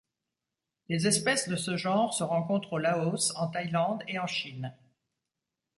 [0.89, 4.73] Les espèces de ce genre se rencontrent au Laos, en Thaïlande et en Chine.